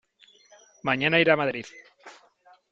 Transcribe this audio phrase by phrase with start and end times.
[0.87, 1.67] Mañana iré a Madrid.